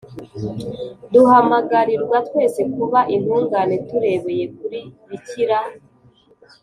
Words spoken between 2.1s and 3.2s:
twese kuba